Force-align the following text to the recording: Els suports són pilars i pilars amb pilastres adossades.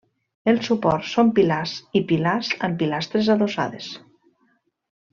Els 0.53 0.69
suports 0.71 1.11
són 1.17 1.29
pilars 1.41 1.75
i 1.99 2.03
pilars 2.13 2.51
amb 2.69 2.81
pilastres 2.83 3.33
adossades. 3.39 3.95